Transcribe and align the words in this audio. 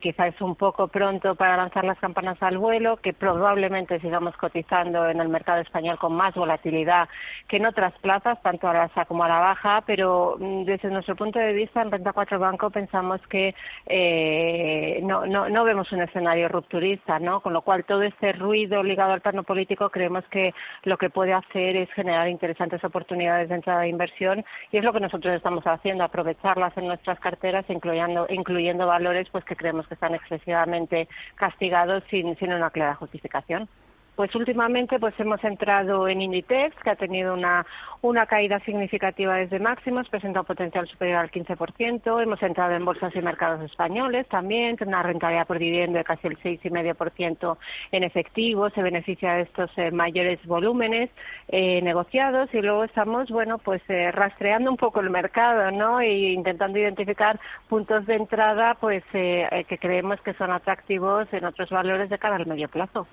quizá 0.00 0.26
es 0.26 0.40
un 0.40 0.56
poco 0.56 0.88
pronto 0.88 1.34
para 1.34 1.56
lanzar 1.56 1.84
las 1.84 1.98
campanas 1.98 2.42
al 2.42 2.58
vuelo, 2.58 2.96
que 2.96 3.12
probablemente 3.12 4.00
sigamos 4.00 4.36
cotizando 4.36 5.08
en 5.08 5.20
el 5.20 5.28
mercado 5.28 5.60
español 5.60 5.98
con 5.98 6.14
más 6.14 6.34
volatilidad 6.34 7.08
que 7.46 7.58
en 7.58 7.66
otras 7.66 7.92
plazas, 8.00 8.40
tanto 8.42 8.68
a 8.68 8.72
la 8.72 8.82
alza 8.84 9.04
como 9.04 9.24
a 9.24 9.28
la 9.28 9.38
baja, 9.38 9.82
pero 9.86 10.36
mm, 10.38 10.64
desde 10.64 10.90
nuestro 10.90 11.16
punto 11.16 11.38
de 11.38 11.52
vista 11.52 11.82
en 11.82 11.90
Renta 11.90 12.12
4 12.12 12.38
Banco 12.38 12.70
pensamos 12.70 13.20
que 13.28 13.54
eh, 13.86 15.00
no, 15.02 15.26
no, 15.26 15.48
no 15.48 15.64
vemos 15.64 15.92
un 15.92 16.02
escenario 16.02 16.48
rupturista, 16.48 17.18
¿no? 17.18 17.40
Con 17.40 17.52
lo 17.52 17.62
cual 17.62 17.84
todo 17.84 18.02
este 18.02 18.32
ruido 18.32 18.82
ligado 18.82 19.12
al 19.12 19.20
plano 19.20 19.42
político 19.42 19.90
creemos 19.90 20.24
que 20.30 20.54
lo 20.84 20.96
que 20.96 21.10
puede 21.10 21.32
hacer 21.32 21.76
es 21.76 21.92
generar 21.92 22.28
interesantes 22.28 22.82
oportunidades 22.84 23.48
de 23.48 23.56
entrada 23.56 23.80
de 23.80 23.88
inversión 23.88 24.44
y 24.72 24.78
es 24.78 24.84
lo 24.84 24.92
que 24.92 25.00
nosotros 25.00 25.34
estamos 25.34 25.64
haciendo, 25.66 26.04
aprovecharlas 26.04 26.76
en 26.76 26.86
nuestras 26.86 27.20
carteras, 27.20 27.64
incluyendo, 27.68 28.26
incluyendo 28.30 28.86
valores 28.86 29.28
pues 29.30 29.44
que 29.44 29.56
creemos 29.56 29.89
que 29.90 29.94
están 29.94 30.14
excesivamente 30.14 31.08
castigados 31.34 32.04
sin, 32.08 32.36
sin 32.38 32.52
una 32.52 32.70
clara 32.70 32.94
justificación. 32.94 33.68
Pues 34.16 34.34
últimamente 34.34 34.98
pues 34.98 35.18
hemos 35.18 35.42
entrado 35.44 36.06
en 36.06 36.20
Inditex, 36.20 36.76
que 36.82 36.90
ha 36.90 36.96
tenido 36.96 37.32
una, 37.32 37.64
una 38.02 38.26
caída 38.26 38.60
significativa 38.60 39.36
desde 39.36 39.58
máximos, 39.58 40.08
presenta 40.08 40.40
un 40.40 40.46
potencial 40.46 40.86
superior 40.88 41.18
al 41.18 41.30
15%. 41.30 42.22
Hemos 42.22 42.42
entrado 42.42 42.74
en 42.74 42.84
bolsas 42.84 43.14
y 43.14 43.20
mercados 43.20 43.62
españoles 43.62 44.26
también, 44.28 44.76
tiene 44.76 44.92
una 44.92 45.02
rentabilidad 45.02 45.46
por 45.46 45.58
dividendo 45.58 45.98
de 45.98 46.04
casi 46.04 46.26
el 46.26 46.38
6,5% 46.38 47.58
en 47.92 48.04
efectivo, 48.04 48.70
se 48.70 48.82
beneficia 48.82 49.34
de 49.34 49.42
estos 49.42 49.70
eh, 49.76 49.90
mayores 49.90 50.44
volúmenes 50.46 51.10
eh, 51.48 51.80
negociados 51.82 52.52
y 52.54 52.60
luego 52.60 52.84
estamos, 52.84 53.28
bueno, 53.30 53.58
pues 53.58 53.82
eh, 53.88 54.10
rastreando 54.12 54.70
un 54.70 54.76
poco 54.76 55.00
el 55.00 55.10
mercado, 55.10 55.70
¿no? 55.70 56.00
E 56.00 56.32
intentando 56.32 56.78
identificar 56.78 57.38
puntos 57.68 58.06
de 58.06 58.14
entrada, 58.14 58.74
pues 58.80 59.04
que 59.10 59.78
creemos 59.80 60.20
que 60.22 60.34
son 60.34 60.50
atractivos 60.50 61.26
en 61.32 61.44
otros 61.44 61.70
valores 61.70 62.08
de 62.08 62.18
cara 62.18 62.36
al 62.36 62.46
medio 62.46 62.68
plazo. 62.68 63.06